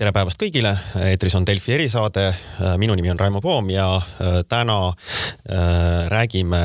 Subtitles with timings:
[0.00, 0.70] tere päevast kõigile,
[1.10, 2.22] eetris on Delfi erisaade.
[2.80, 6.60] minu nimi on Raimo Poom ja äh, täna äh, räägime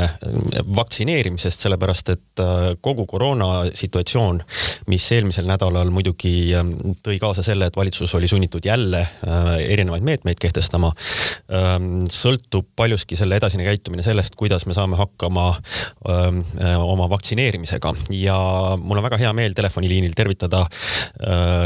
[0.75, 4.39] vaktsineerimisest, sellepärast et äh, kogu koroona situatsioon,
[4.87, 6.53] mis eelmisel nädalal muidugi
[7.03, 9.01] tõi kaasa selle, et valitsus oli sunnitud jälle
[9.59, 10.93] erinevaid meetmeid kehtestama,
[11.51, 15.49] ähm, sõltub paljuski selle edasine käitumine sellest, kuidas me saame hakkama
[16.07, 16.39] ähm,
[16.79, 18.39] oma vaktsineerimisega ja
[18.79, 20.65] mul on väga hea meel telefoniliinil tervitada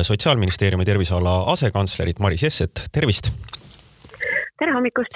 [0.03, 1.58] sotsiaalministeeriumi terviseala asekantslerit
[2.23, 3.33] Maris Jesset, tervist!
[4.59, 5.15] tere hommikust!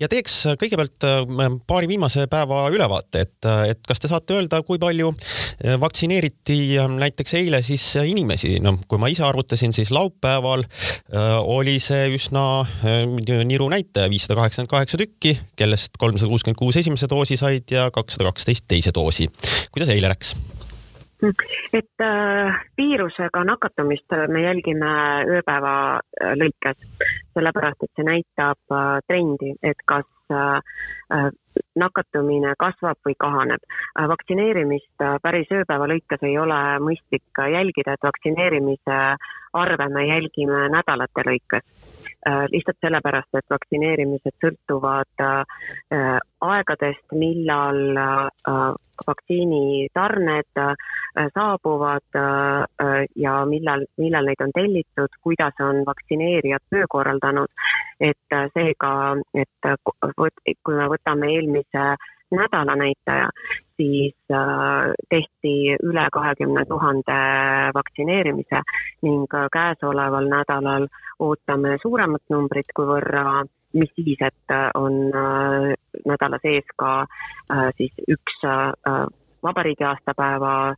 [0.00, 4.60] ja teeks kõigepealt äh, paari viimase päeva ülevaate, et, äh, et kas te saate öelda,
[4.66, 6.58] kui palju äh, vaktsineeriti
[6.94, 10.64] näiteks eile siis inimesi, noh, kui ma ise arvutasin, siis laupäeval
[11.44, 12.64] oli see üsna
[13.46, 18.30] niru näitaja, viissada kaheksakümmend kaheksa tükki, kellest kolmsada kuuskümmend kuus esimese doosi said ja kakssada
[18.30, 19.28] kaksteist teise doosi.
[19.74, 20.34] kuidas eile läks?
[21.72, 24.90] Et äh, viirusega nakatumist me jälgime
[25.36, 26.80] ööpäeva äh, lõikes,
[27.34, 30.60] sellepärast et see näitab äh, trendi, et kas äh,
[31.14, 31.30] äh
[31.78, 33.62] nakatumine kasvab või kahaneb.
[33.94, 39.00] Äh, vaktsineerimist päris ööpäeva lõikes ei ole mõistlik jälgida, et vaktsineerimise
[39.54, 41.93] arve me jälgime nädalate lõikes
[42.24, 48.64] lihtsalt sellepärast, et vaktsineerimised sõltuvad äh, aegadest, millal äh,
[49.06, 50.60] vaktsiinitarned
[51.34, 52.16] saabuvad
[53.18, 57.50] ja millal, millal neid on tellitud, kuidas on vaktsineerijad töö korraldanud.
[58.00, 58.92] et seega,
[59.34, 59.68] et
[60.62, 61.84] kui me võtame eelmise
[62.34, 63.28] nädala näitaja,
[63.76, 67.18] siis äh, tehti üle kahekümne tuhande
[67.74, 68.62] vaktsineerimise
[69.02, 70.86] ning äh, käesoleval nädalal
[71.18, 75.10] ootame suuremat numbrit kui võrra, mis siis, et äh, on
[76.06, 77.06] nädala sees ka
[77.78, 78.40] siis üks
[79.42, 80.74] vabariigi aastapäeva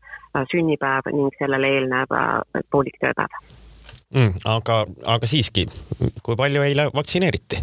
[0.52, 2.16] sünnipäev ning sellele eelnev
[2.70, 3.36] poolik tööpäev
[4.14, 4.32] mm,.
[4.44, 4.84] aga,
[5.16, 5.66] aga siiski,
[6.22, 7.62] kui palju eile vaktsineeriti?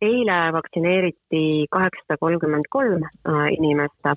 [0.00, 4.08] Eile vaktsineeriti kaheksasada kolmkümmend kolm äh, inimest,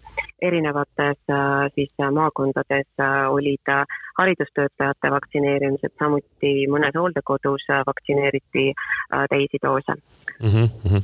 [0.41, 2.87] erinevates äh, siis äh, maakondades
[3.29, 3.71] olid
[4.19, 8.65] haridustöötajate vaktsineerimised, samuti mõnes hooldekodus vaktsineeriti
[9.31, 10.49] teisi doose mm.
[10.51, 11.01] -hmm.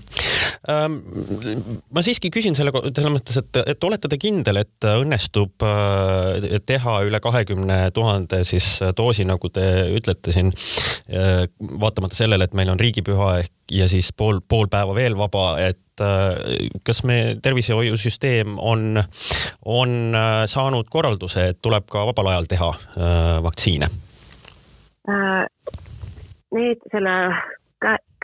[1.96, 5.64] ma siiski küsin selle, selles mõttes, et, et olete te kindel, et õnnestub
[6.66, 9.66] teha üle kahekümne tuhande siis doosi, nagu te
[9.96, 10.52] ütlete siin,
[11.80, 16.04] vaatamata sellele, et meil on riigipüha ehk ja siis pool, pool päeva veel vaba, et
[16.04, 19.04] äh, kas me tervishoiusüsteem on,
[19.66, 23.90] on äh, saanud korralduse, et tuleb ka vabal ajal teha äh, vaktsiine?
[26.56, 27.16] Need selle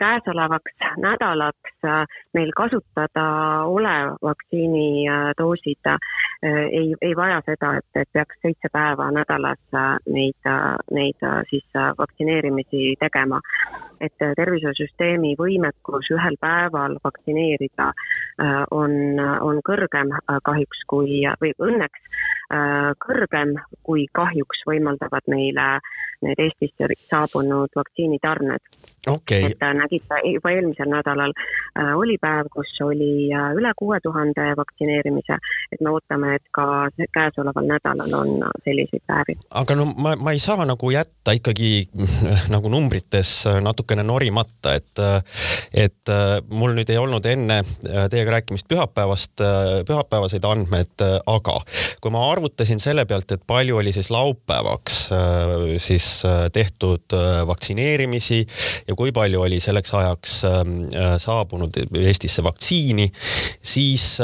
[0.02, 1.86] käesolevaks nädalaks
[2.34, 3.26] meil kasutada
[3.70, 5.90] olev vaktsiinidoosid
[6.42, 9.60] ei, ei vaja seda, et, et peaks seitse päeva nädalas
[10.10, 10.50] neid,
[10.90, 13.40] neid siis vaktsineerimisi tegema.
[14.02, 22.02] Et tervishoiusüsteemi võimekus ühel päeval vaktsineerida äh, on, on kõrgem äh, kahjuks kui, või õnneks
[22.50, 23.54] äh, kõrgem
[23.86, 25.68] kui kahjuks võimaldavad meile
[26.22, 29.52] need Eestisse saabunud vaktsiinitarned okay..
[29.52, 31.34] et nägite, juba eelmisel nädalal
[31.96, 35.38] oli päev, kus oli üle kuue tuhande vaktsineerimise,
[35.72, 39.38] et me ootame, et ka käesoleval nädalal on selliseid päevi.
[39.50, 41.72] aga no ma, ma ei saa nagu jätta ikkagi
[42.54, 45.00] nagu numbrites natuke natukene norimata, et,
[45.74, 46.12] et
[46.50, 49.42] mul nüüd ei olnud enne teiega rääkimist pühapäevast,
[49.88, 51.56] pühapäevaseid andmeid, aga
[52.00, 54.98] kui ma arvutasin selle pealt, et palju oli siis laupäevaks
[55.82, 56.06] siis
[56.52, 58.44] tehtud vaktsineerimisi
[58.88, 60.34] ja kui palju oli selleks ajaks
[61.22, 63.08] saabunud Eestisse vaktsiini,
[63.62, 64.18] siis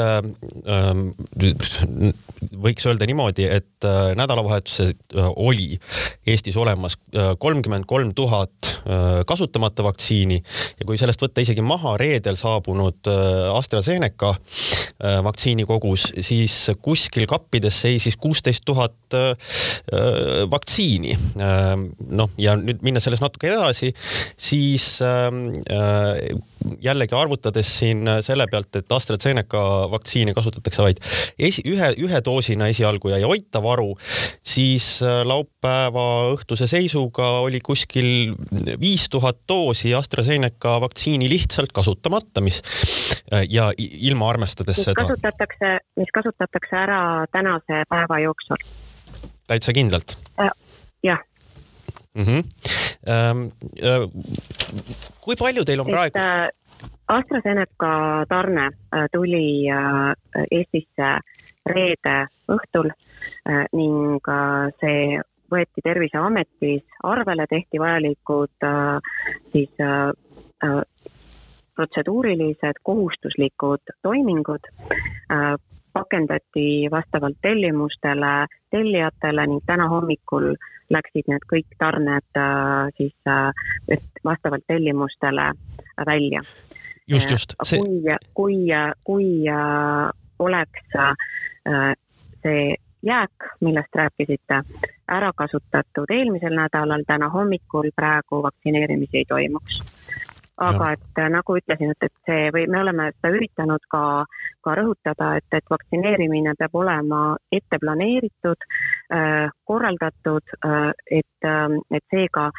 [2.53, 4.93] võiks öelda niimoodi, et nädalavahetusel
[5.35, 5.79] oli
[6.27, 6.97] Eestis olemas
[7.39, 8.73] kolmkümmend kolm tuhat
[9.27, 10.39] kasutamata vaktsiini
[10.79, 17.27] ja kui sellest võtta isegi maha reedel saabunud äh, AstraZeneca äh, vaktsiini kogus, siis kuskil
[17.29, 19.33] kappides seisis kuusteist tuhat äh,
[20.49, 21.17] vaktsiini.
[22.09, 23.91] noh, ja nüüd minna sellest natuke edasi,
[24.37, 25.49] siis ähm,
[26.83, 29.61] jällegi arvutades siin selle pealt, et AstraZeneca
[29.91, 31.01] vaktsiini kasutatakse vaid
[31.39, 33.95] esi, ühe, ühe doosina esialgu ja ei hoita varu,
[34.45, 36.05] siis laupäeva
[36.35, 38.35] õhtuse seisuga oli kuskil
[38.79, 42.61] viis tuhat doosi AstraZeneca vaktsiini lihtsalt kasutamata, mis
[43.49, 44.99] ja ilma arvestades seda.
[45.01, 47.01] kasutatakse, mis kasutatakse ära
[47.33, 48.61] tänase päeva jooksul.
[49.49, 50.53] täitsa kindlalt äh,?
[51.03, 51.19] jah
[52.13, 52.25] mm.
[52.25, 52.43] -hmm.
[53.07, 54.09] Äh,
[55.21, 56.19] kui palju teil on praegu?
[56.19, 56.49] Äh,
[57.07, 61.19] AstraZeneca tarne äh, tuli äh, Eestisse
[61.65, 62.15] reede
[62.49, 62.91] õhtul
[63.73, 64.29] ning
[64.79, 65.19] see
[65.49, 68.67] võeti Terviseametis arvele, tehti vajalikud
[69.51, 69.71] siis
[71.75, 74.69] protseduurilised kohustuslikud toimingud,
[75.93, 80.53] pakendati vastavalt tellimustele tellijatele ning täna hommikul
[80.93, 82.41] läksid need kõik tarned
[82.97, 83.15] siis
[84.25, 85.51] vastavalt tellimustele
[86.05, 86.41] välja.
[87.07, 87.55] just, just.
[87.69, 88.01] Kui,
[88.33, 88.57] kui,
[89.03, 89.29] kui
[90.39, 90.95] oleks
[92.43, 93.31] see jääk,
[93.61, 94.61] millest rääkisite,
[95.07, 99.81] ära kasutatud eelmisel nädalal, täna hommikul, praegu vaktsineerimisi ei toimuks.
[100.59, 100.91] aga ja.
[100.91, 104.25] et nagu ütlesin, et, et see või me oleme seda üritanud ka,
[104.61, 107.21] ka rõhutada, et, et vaktsineerimine peab olema
[107.51, 108.67] ette planeeritud,
[109.15, 112.49] äh, korraldatud, äh, et, äh, et seega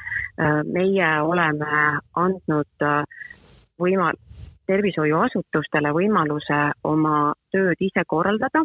[0.65, 1.85] meie oleme
[2.17, 2.89] andnud
[3.81, 4.15] võima-,
[4.71, 8.63] tervishoiuasutustele võimaluse oma tööd ise korraldada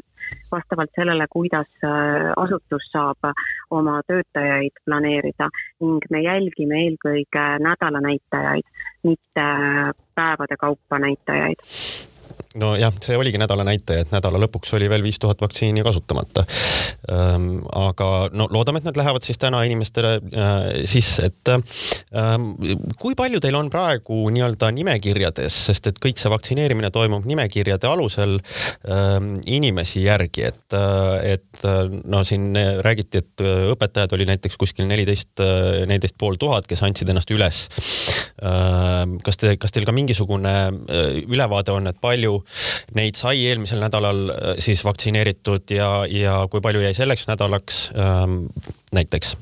[0.51, 3.31] vastavalt sellele, kuidas äh, asutus saab
[3.73, 5.49] oma töötajaid planeerida.
[5.83, 8.67] Ning me jälgime eelkõige nädalanäitajaid,
[9.07, 9.47] mitte
[10.15, 11.63] päevade kaupa näitajaid
[12.59, 16.45] nojah, see oligi nädala näitaja, et nädala lõpuks oli veel viis tuhat vaktsiini kasutamata.
[17.11, 20.55] Ehm, aga no loodame, et nad lähevad siis täna inimestele äh,
[20.89, 22.53] sisse, et ähm,
[23.01, 28.37] kui palju teil on praegu nii-öelda nimekirjades, sest et kõik see vaktsineerimine toimub nimekirjade alusel
[28.39, 32.53] ähm, inimesi järgi, et, äh, et äh, no siin
[32.85, 35.41] räägiti, et õpetajad oli näiteks kuskil neliteist,
[35.85, 37.65] neliteist pool tuhat, kes andsid ennast üles.
[39.25, 40.53] kas te, kas teil ka mingisugune
[41.25, 42.44] ülevaade on, et palju
[42.95, 48.45] neid sai eelmisel nädalal äh, siis vaktsineeritud ja, ja kui palju jäi selleks nädalaks ähm,
[48.93, 49.35] näiteks?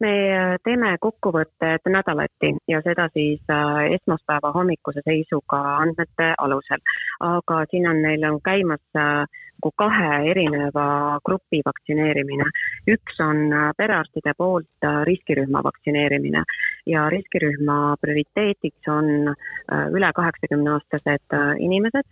[0.00, 6.82] me äh, teeme kokkuvõtted nädalati ja seda siis äh, esmaspäeva hommikuse seisuga andmete alusel.
[7.20, 8.82] aga siin on, neil on käimas
[9.56, 12.44] nagu kahe erineva grupi vaktsineerimine.
[12.88, 16.44] üks on perearstide poolt riskirühma vaktsineerimine.
[16.86, 19.34] Ja riskirühma prioriteetiks on
[19.96, 22.06] üle kaheksakümne aastased inimesed,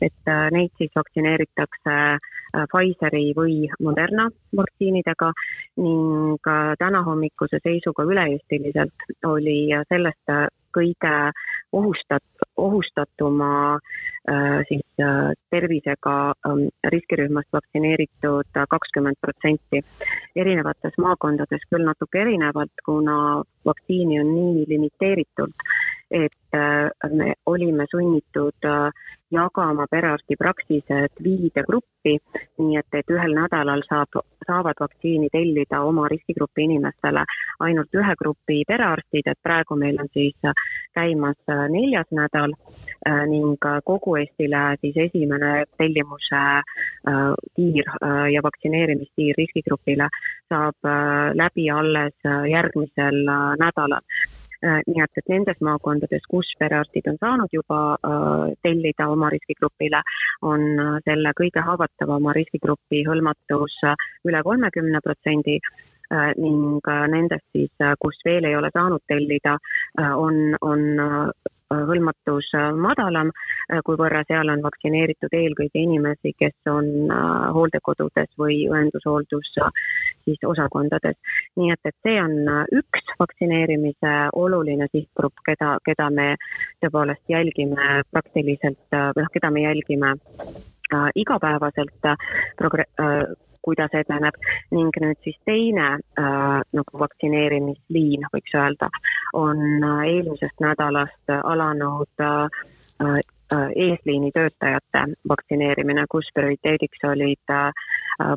[0.00, 1.96] et neid siis vaktsineeritakse
[2.50, 4.26] Äh, Pfizeri või Moderna
[4.56, 5.30] vaktsiinidega.
[5.78, 6.48] Ning
[6.80, 10.32] täna hommikuse seisuga üle-eestiliselt oli sellest
[10.76, 11.14] kõige
[11.72, 16.16] ohustat-, ohustatuma äh, siis äh, tervisega
[16.48, 19.84] ähm, riskirühmast vaktsineeritud kakskümmend protsenti.
[20.36, 25.66] erinevates maakondades küll natuke erinevalt, kuna vaktsiini on nii limiteeritult,
[26.10, 28.68] et äh, me olime sunnitud
[29.30, 32.16] jagama perearstipraksised viide gruppi,
[32.58, 37.22] nii et, et ühel nädalal saab, saavad vaktsiini tellida oma riskigrupi inimestele
[37.66, 40.34] ainult ühe grupi perearstid, et praegu meil on siis
[40.96, 43.54] käimas äh, neljas nädal äh, ning
[43.84, 47.22] kogu Eestile siis esimene tellimuse äh,
[47.54, 47.86] tiir
[48.34, 50.08] ja vaktsineerimistiir riskigrupile
[50.50, 50.90] saab
[51.38, 53.22] läbi alles järgmisel
[53.60, 54.02] nädalal
[54.62, 60.02] nii et, et nendes maakondades, kus perearstid on saanud juba äh, tellida oma riskigrupile,
[60.42, 60.66] on
[61.04, 63.78] selle kõige haavatavama riskigrupi hõlmatus
[64.28, 65.60] üle kolmekümne protsendi.
[66.10, 69.52] Äh, ning äh, nendest siis, äh, kus veel ei ole saanud tellida,
[70.18, 70.80] on, on
[71.70, 72.48] hõlmatus
[72.82, 73.30] madalam,
[73.86, 77.12] kuivõrra seal on vaktsineeritud eelkõige inimesi, kes on
[77.54, 79.52] hooldekodudes või õendushooldus
[80.30, 81.18] siis osakondades.
[81.58, 82.34] nii et, et see on
[82.80, 86.32] üks vaktsineerimise oluline sihtgrupp, keda, keda me
[86.84, 90.14] tõepoolest jälgime praktiliselt, või noh, keda me jälgime
[91.14, 92.10] igapäevaselt
[92.58, 92.88] progr-,
[93.62, 94.36] kuidas edeneb
[94.74, 98.90] ning nüüd siis teine äh, nagu vaktsineerimisliin, võiks öelda,
[99.36, 102.64] on äh, eelmisest nädalast alanud äh,
[103.04, 103.20] äh,
[103.52, 107.72] eesliini töötajate vaktsineerimine, kus prioriteediks olid äh,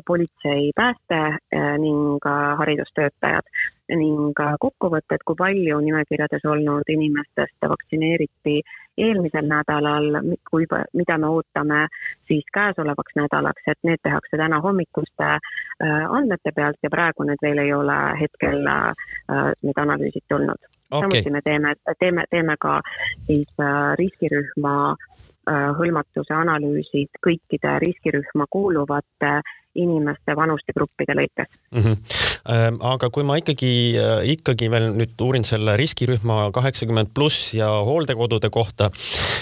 [0.06, 2.18] politsei, pääste äh, ning
[2.58, 3.48] haridustöötajad.
[3.88, 8.62] Ning kokkuvõtted, kui palju nimekirjades olnud inimestest vaktsineeriti
[8.98, 11.86] eelmisel nädalal, kui, mida me ootame
[12.28, 17.60] siis käesolevaks nädalaks, et need tehakse täna hommikuste äh, andmete pealt ja praegu need veel
[17.66, 21.00] ei ole hetkel äh, need analüüsid tulnud okay..
[21.00, 22.80] samuti me teeme, teeme, teeme ka
[23.26, 24.96] siis äh, riskirühma
[25.44, 29.32] hõlmatuse analüüsid kõikide riskirühma kuuluvate
[29.74, 31.82] inimeste vanustegruppide lõikes mm.
[31.82, 32.78] -hmm.
[32.94, 38.50] aga kui ma ikkagi, äh, ikkagi veel nüüd uurin selle riskirühma kaheksakümmend pluss ja hooldekodude
[38.54, 38.90] kohta,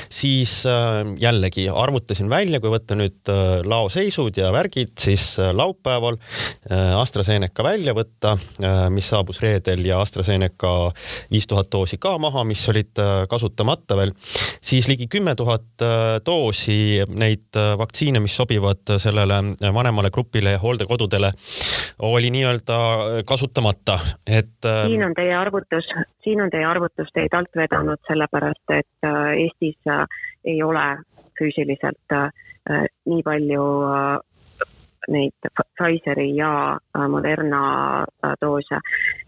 [0.08, 3.32] siis äh, jällegi arvutasin välja, kui võtta nüüd
[3.68, 6.16] laoseisud ja värgid, siis laupäeval
[6.98, 8.34] AstraZeneca välja võtta,
[8.92, 10.92] mis saabus reedel ja AstraZeneca
[11.30, 12.98] viis tuhat doosi ka maha, mis olid
[13.30, 14.12] kasutamata veel,
[14.64, 15.84] siis ligi kümme tuhat
[16.26, 19.40] doosi neid vaktsiine, mis sobivad sellele
[19.74, 20.21] vanemale grupile
[20.52, 21.30] ja hooldekodudele,
[21.98, 22.78] oli nii-öelda
[23.26, 24.58] kasutamata, et.
[24.86, 25.88] siin on teie arvutus,
[26.24, 29.94] siin on teie arvutus teid alt vedanud, sellepärast et Eestis
[30.44, 30.86] ei ole
[31.38, 32.18] füüsiliselt
[33.06, 33.64] nii palju
[35.08, 35.32] neid
[35.76, 37.62] Pfizeri ja äh, Moderna
[38.02, 38.78] äh, doose,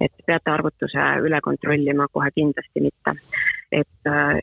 [0.01, 3.15] et peate arvutuse üle kontrollima, kohe kindlasti mitte.
[3.73, 4.39] et äh,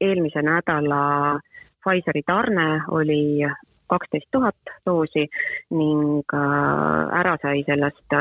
[0.00, 1.40] eelmise nädala
[1.82, 3.42] Pfizeri tarne oli
[3.88, 5.26] kaksteist tuhat doosi
[5.70, 8.16] ning ära sai sellest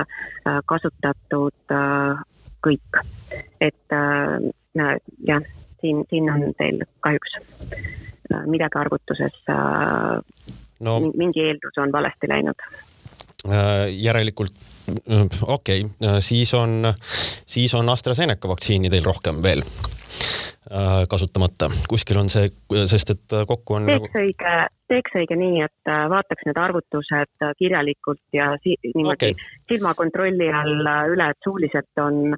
[0.65, 1.75] kasutatud
[2.67, 3.01] kõik.
[3.61, 3.95] et
[5.27, 5.43] jah,
[5.81, 7.39] siin, siin on teil kahjuks
[8.47, 9.37] midagi arvutuses
[10.83, 12.63] no, mingi eeldus on valesti läinud
[13.49, 14.55] äh, järelikult
[14.89, 16.93] äh, okei okay., äh, siis on,
[17.45, 19.63] siis on AstraZeneca vaktsiini teil rohkem veel
[21.09, 22.49] kasutamata, kuskil on see,
[22.91, 23.85] sest et kokku on.
[23.87, 24.19] teeks nagu...
[24.19, 24.55] õige,
[24.91, 29.47] teeks õige nii, et vaataks need arvutused kirjalikult ja si niimoodi okay.
[29.71, 32.35] silmakontrolli all üle, et suuliselt on,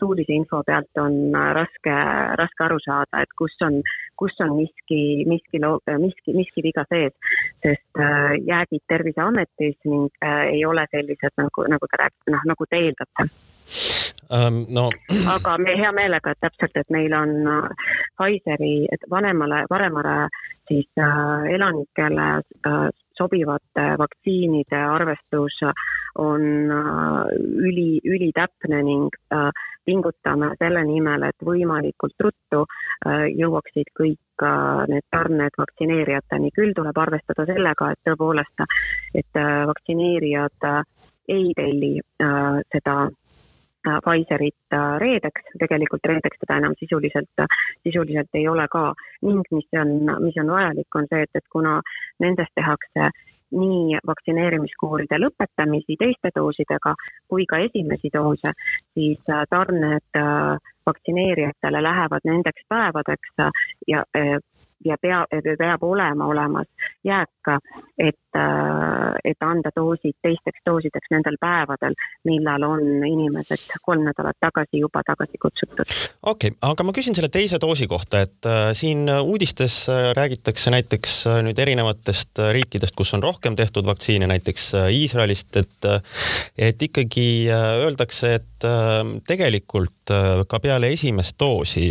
[0.00, 1.16] suulise info pealt on
[1.56, 1.96] raske,
[2.42, 3.80] raske aru saada, et kus on,
[4.20, 5.62] kus on miski, miski,
[6.04, 7.16] miski, miski viga sees,
[7.64, 12.68] sest äh, jäägid Terviseametis ning äh, ei ole sellised nagu, nagu te rääkisite, noh nagu
[12.68, 13.28] te eeldate
[14.30, 14.64] um,.
[14.68, 14.90] No.
[15.28, 17.86] aga me hea meelega, et täpselt, et meil on äh,
[18.16, 20.28] Pfizeri, vanemale, varemale
[20.68, 22.28] siis äh, elanikele
[22.66, 25.58] äh, sobivate vaktsiinide arvestus
[26.18, 27.34] on äh,
[27.68, 29.50] üli, ülitäpne ning äh,
[29.84, 36.52] pingutame selle nimel, et võimalikult ruttu äh, jõuaksid kõik äh, need tarned vaktsineerijateni.
[36.54, 38.66] küll tuleb arvestada sellega, et tõepoolest,
[39.14, 40.70] et äh, vaktsineerijad
[41.32, 41.92] ei telli
[42.74, 42.94] seda
[43.82, 47.44] Pfizerit reedeks, tegelikult reedeks seda enam sisuliselt,
[47.82, 48.92] sisuliselt ei ole ka.
[49.26, 51.80] Ning mis on, mis on vajalik, on see, et, et kuna
[52.22, 53.10] nendest tehakse
[53.52, 56.94] nii vaktsineerimiskuuride lõpetamisi teiste doosidega
[57.30, 58.54] kui ka esimesi doose,
[58.94, 63.36] siis äh, tarned äh, vaktsineerijatele lähevad nendeks päevadeks
[63.88, 64.38] ja äh,
[64.84, 65.24] ja pea,
[65.58, 66.66] peab olema olemas
[67.04, 67.52] jääk,
[67.98, 68.38] et,
[69.24, 71.96] et anda doosid teisteks doosideks nendel päevadel,
[72.28, 75.86] millal on inimesed kolm nädalat tagasi juba tagasi kutsutud.
[76.22, 80.72] okei okay,, aga ma küsin selle teise doosi kohta, et äh, siin uudistes äh, räägitakse
[80.74, 85.88] näiteks äh, nüüd erinevatest äh, riikidest, kus on rohkem tehtud vaktsiine, näiteks äh, Iisraelist, et
[85.88, 86.00] äh,
[86.58, 88.64] et ikkagi öeldakse, et
[89.26, 90.01] tegelikult
[90.48, 91.86] ka peale esimest doosi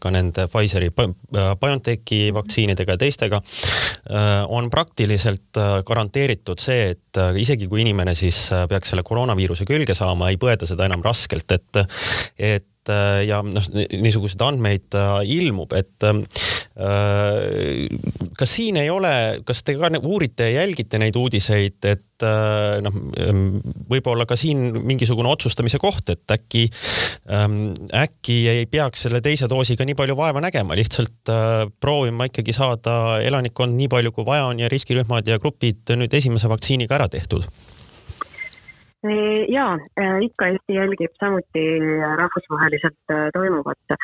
[0.00, 7.34] ka nende Pfizeri, BioNTechi vaktsiinidega ja teistega äh, on praktiliselt äh, garanteeritud see, et äh,
[7.42, 11.50] isegi kui inimene siis peaks selle koroonaviiruse külge saama, ei põe ta seda enam raskelt,
[11.56, 11.84] et,
[12.38, 12.66] et
[13.26, 14.96] ja noh, niisuguseid andmeid
[15.32, 16.06] ilmub, et
[18.36, 19.12] kas siin ei ole,
[19.46, 22.26] kas te ka uurite ja jälgite neid uudiseid, et
[22.84, 22.98] noh,
[23.90, 26.66] võib-olla ka siin mingisugune otsustamise koht, et äkki,
[27.96, 31.32] äkki ei peaks selle teise doosiga nii palju vaeva nägema, lihtsalt
[31.80, 36.50] proovima ikkagi saada elanikkond nii palju, kui vaja on ja riskirühmad ja grupid nüüd esimese
[36.52, 37.48] vaktsiiniga ära tehtud
[39.48, 39.66] ja
[40.22, 41.64] ikka Eesti jälgib samuti
[42.20, 43.96] rahvusvaheliselt toimuvat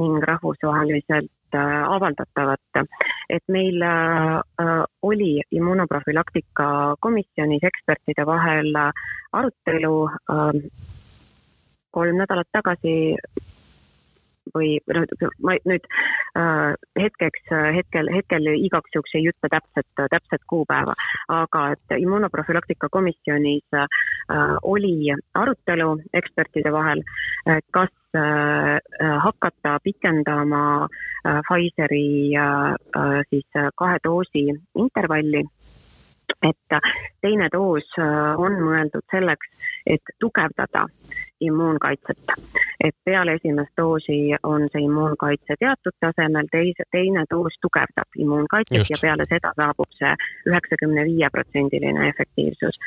[0.00, 2.60] ning rahvusvaheliselt avaldatavat.
[3.30, 3.82] et meil
[5.02, 8.72] oli immunoprofülaktika komisjonis ekspertide vahel
[9.32, 10.08] arutelu
[11.90, 13.16] kolm nädalat tagasi
[14.54, 14.78] või
[15.44, 15.86] ma nüüd
[16.38, 20.94] äh, hetkeks, hetkel, hetkel igaks juhuks ei ütle täpset, täpset kuupäeva,
[21.32, 23.86] aga et immunoprofülaktika komisjonis äh,
[24.62, 27.02] oli arutelu ekspertide vahel,
[27.72, 30.88] kas äh, hakata pikendama
[31.26, 35.44] äh, Pfizeri äh, äh siis kahe doosi intervalli.
[36.42, 36.74] Et
[37.22, 37.86] teine doos
[38.36, 39.48] on mõeldud selleks,
[39.86, 40.84] et tugevdada
[41.40, 42.18] immuunkaitset.
[42.84, 48.90] et peale esimest doosi on see immuunkaitse teatud tasemel, teise, teine doos tugevdab immuunkaitset Just.
[48.90, 50.12] ja peale seda saabub see
[50.50, 52.78] üheksakümne viie protsendiline efektiivsus.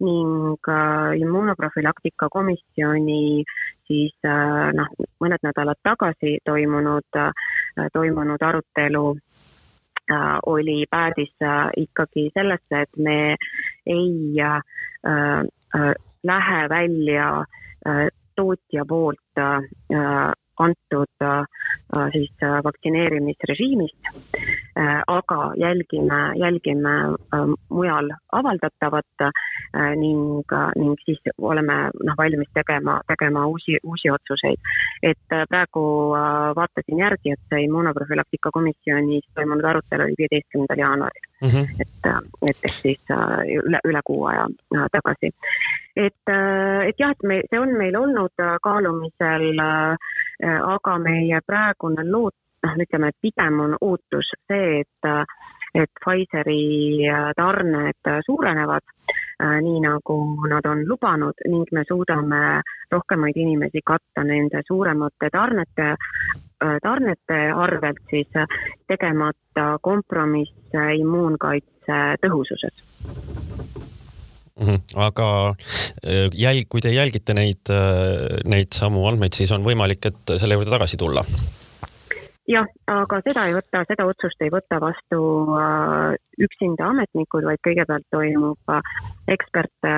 [0.00, 3.44] ning äh, immunoprofülaktika komisjoni
[3.88, 7.32] siis äh, noh, mõned nädalad tagasi toimunud äh,,
[7.92, 13.36] toimunud arutelu äh, oli, päädis äh, ikkagi sellesse, et me
[13.86, 14.60] ei äh,
[15.06, 17.60] äh, lähe välja äh,
[18.36, 21.24] tootja poolt äh, kantud
[22.12, 22.32] siis
[22.64, 24.10] vaktsineerimisrežiimist,
[25.06, 26.94] aga jälgime, jälgime
[27.70, 28.10] mujal
[28.40, 29.24] avaldatavat
[30.02, 34.60] ning, ning siis oleme noh, valmis tegema, tegema uusi, uusi otsuseid.
[35.02, 35.82] et praegu
[36.60, 41.48] vaatasin järgi, et see immunoprofülaktika komisjonis toimunud arutelu oli viieteistkümnendal jaanuaril mm.
[41.48, 41.66] -hmm.
[41.80, 42.10] et,
[42.50, 43.14] et ehk siis
[43.56, 44.46] üle, üle kuu aja
[44.92, 45.32] tagasi
[45.96, 51.40] et, äh, et jah, et me, see on meil olnud äh, kaalumisel, äh, aga meie
[51.46, 55.10] praegune loot-, noh, ütleme, et pigem on ootus see, et,
[55.74, 57.06] et Pfizeri
[57.36, 58.82] tarned suurenevad,
[59.64, 60.16] nii nagu
[60.50, 62.40] nad on lubanud ning me suudame
[62.90, 65.94] rohkemaid inimesi katta nende suuremate tarnete,
[66.82, 68.28] tarnete arvelt siis
[68.88, 72.74] tegemata kompromiss immuunkaitse tõhususes
[74.60, 74.66] mm.
[74.66, 74.80] -hmm.
[74.94, 80.36] aga äh, jälg, kui te jälgite neid, äh, neid samu andmeid, siis on võimalik, et
[80.36, 81.24] selle juurde tagasi tulla
[82.50, 85.20] jah, aga seda ei võta, seda otsust ei võta vastu
[85.56, 86.16] äh,
[86.46, 88.74] üksinda ametnikud, vaid kõigepealt toimub
[89.30, 89.92] eksperte,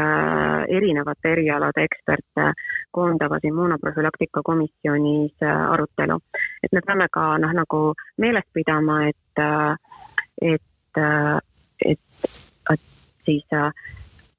[0.77, 2.51] erinevate erialade eksperte
[2.93, 6.19] koondavas immunoprofülaktika komisjonis arutelu.
[6.63, 7.83] et me peame ka noh, nagu
[8.19, 9.45] meeles pidama, et,
[10.43, 11.03] et,
[11.93, 12.31] et,
[12.75, 12.89] et
[13.25, 13.47] siis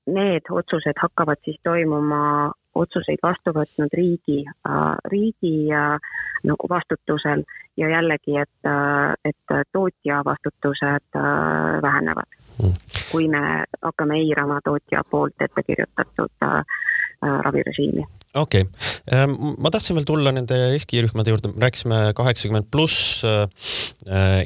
[0.07, 5.97] need otsused hakkavad siis toimuma otsuseid vastu võtnud riigi, äh, riigi äh,
[6.43, 7.43] nagu vastutusel
[7.77, 11.21] ja jällegi, et, äh, et tootja vastutused
[11.81, 12.39] vähenevad.
[12.61, 12.73] Mm.
[13.11, 16.45] kui me hakkame eirama tootja poolt ette kirjutatud
[17.21, 18.71] ravirežiimi okei okay.,
[19.13, 23.45] ähm, ma tahtsin veel tulla nende riskirühmade juurde, rääkisime kaheksakümmend pluss äh,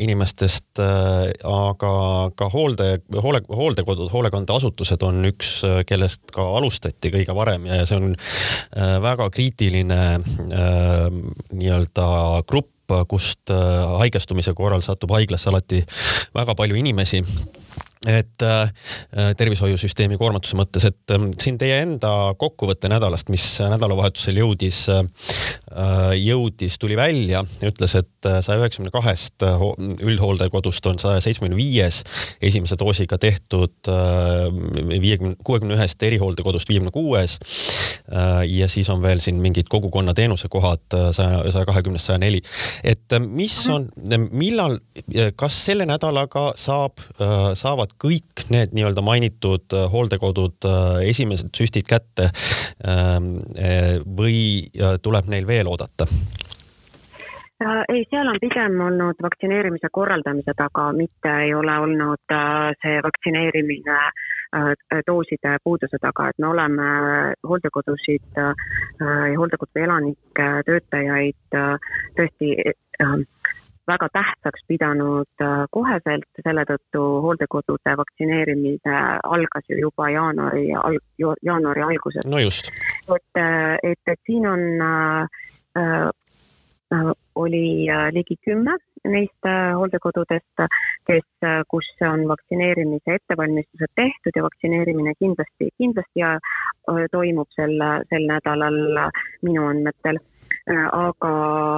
[0.03, 1.93] inimestest, äh, aga
[2.37, 2.89] ka hoolde,
[3.23, 8.15] hoole, hooldekodud, hoolekandeasutused on üks, äh, kellest ka alustati kõige varem ja see on
[9.03, 12.07] väga kriitiline nii-öelda
[12.47, 12.73] grupp,
[13.11, 15.81] kust haigestumise korral satub haiglasse alati
[16.35, 17.23] väga palju inimesi
[18.05, 18.69] et äh,
[19.37, 25.03] tervishoiusüsteemi koormatuse mõttes, et äh, siin teie enda kokkuvõte nädalast, mis nädalavahetusel jõudis äh,,
[26.17, 29.61] jõudis, tuli välja, ütles, et äh, saja üheksakümne kahest äh,
[30.05, 32.03] üldhooldekodust on saja seitsmekümne viies
[32.41, 37.37] esimese doosiga tehtud viiekümne, kuuekümne ühest erihooldekodust viiekümne kuues.
[38.47, 42.41] ja siis on veel siin mingid kogukonnateenuse kohad saja, saja kahekümnest saja neli.
[42.83, 43.89] et mis on,
[44.31, 44.77] millal,
[45.35, 47.01] kas selle nädalaga saab,
[47.57, 53.17] saavad kõik need nii-öelda mainitud äh, hooldekodud äh, esimesed süstid kätte äh,
[54.17, 54.37] või
[55.03, 56.07] tuleb neil veel oodata?
[57.89, 62.35] ei, seal on pigem olnud vaktsineerimise korraldamise taga, mitte ei ole olnud
[62.83, 63.97] see vaktsineerimine
[65.07, 66.91] dooside puuduse taga, et me oleme
[67.49, 68.51] hooldekodusid ja
[69.39, 71.57] hooldekodude elanikke, töötajaid
[72.19, 72.53] tõesti
[73.87, 80.99] väga tähtsaks pidanud äh, koheselt, selle tõttu hooldekodude vaktsineerimine algas ju juba jaanuari al-,
[81.45, 82.27] jaanuari alguses.
[82.27, 82.71] no just.
[83.15, 85.46] et, äh, et, et siin on äh, äh,
[87.35, 90.63] oli ligi kümme neist hooldekodudest,
[91.07, 91.27] kes,
[91.71, 96.25] kus on vaktsineerimise ettevalmistused tehtud ja vaktsineerimine kindlasti, kindlasti
[97.11, 97.77] toimub sel,
[98.09, 98.81] sel nädalal
[99.43, 100.19] minu andmetel.
[100.67, 101.31] Äh, aga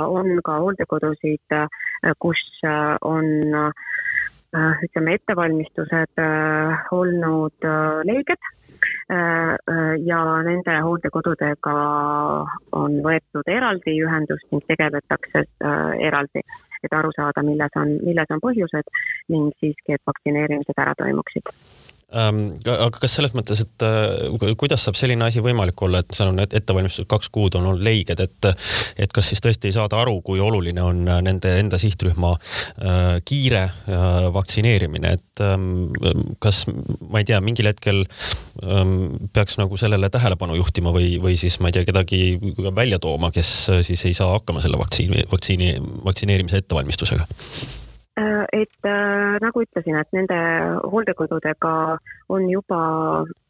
[0.10, 1.68] on ka hooldekodusid, äh,
[2.18, 3.28] kus äh, on
[4.82, 6.22] ütleme, ettevalmistused
[6.98, 7.68] olnud
[8.10, 8.48] leeged
[10.06, 11.76] ja nende hooldekodudega
[12.78, 15.46] on võetud eraldi ühendust ning tegeletakse
[16.10, 16.46] eraldi,
[16.84, 18.94] et aru saada, milles on, milles on põhjused
[19.34, 21.54] ning siiski, et vaktsineerimised ära toimuksid
[22.10, 26.42] aga kas selles mõttes, et äh, kuidas saab selline asi võimalik olla, et seal on
[26.42, 28.50] ettevalmistused kaks kuud on olnud leiged, et
[28.98, 33.64] et kas siis tõesti ei saada aru, kui oluline on nende enda sihtrühma äh, kiire
[33.70, 35.92] äh, vaktsineerimine, et ähm,
[36.42, 38.02] kas ma ei tea, mingil hetkel
[38.64, 38.96] ähm,
[39.34, 42.24] peaks nagu sellele tähelepanu juhtima või, või siis ma ei tea, kedagi
[42.74, 43.52] välja tooma, kes
[43.86, 45.76] siis ei saa hakkama selle vaktsiini, vaktsiini,
[46.10, 47.30] vaktsineerimise ettevalmistusega?
[48.20, 50.38] Äh, et äh, nagu ütlesin, et nende
[50.92, 51.74] hooldekodudega
[52.36, 52.80] on juba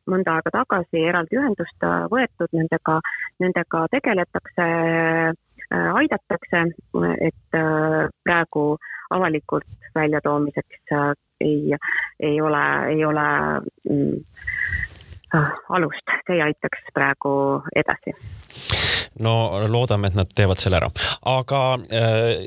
[0.10, 2.99] mõnda aega tagasi eraldi ühendust äh, võetud, nendega,
[3.41, 4.67] nendega tegeletakse,
[5.69, 6.62] aidatakse,
[7.29, 7.58] et
[8.25, 8.63] praegu
[9.13, 10.95] avalikult väljatoomiseks
[11.45, 11.77] ei,
[12.19, 13.27] ei ole, ei ole
[13.86, 14.17] mm,
[15.77, 17.34] alust, see aitaks praegu
[17.77, 18.17] edasi
[19.24, 19.34] no
[19.67, 20.89] loodame, et nad teevad selle ära,
[21.30, 21.63] aga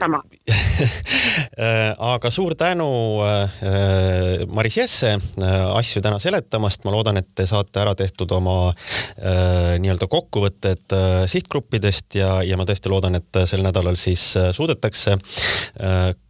[0.00, 0.22] sama.
[2.12, 2.86] Aga suur tänu
[3.22, 8.56] äh, Maris Jesse äh, asju täna seletamast, ma loodan, et te saate ära tehtud oma
[8.72, 10.96] äh, nii-öelda kokkuvõtted
[11.30, 14.24] sihtgruppidest ja, ja ma tõesti loodan, et sel nädalal siis
[14.56, 15.16] suudetakse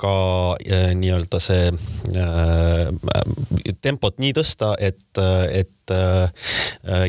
[0.01, 0.15] ka
[0.99, 1.73] nii-öelda see
[3.83, 5.19] tempot nii tõsta, et,
[5.53, 5.95] et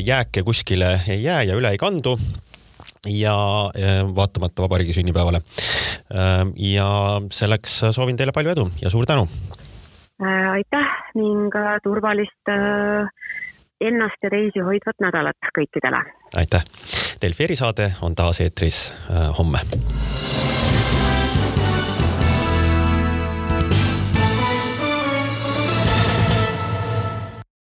[0.04, 2.16] jääke kuskile ei jää ja üle ei kandu
[3.10, 3.36] ja
[4.16, 5.42] vaatamata vabariigi sünnipäevale.
[6.14, 9.28] Ähm, ja selleks soovin teile palju edu ja suur tänu.
[10.22, 13.08] Äh, aitäh ning äh, turvalist äh,
[13.80, 16.04] ennast ja teisi hoidvat nädalat kõikidele.
[16.36, 16.62] aitäh.
[17.22, 18.92] Delfi erisaade on taas eetris
[19.38, 19.58] homme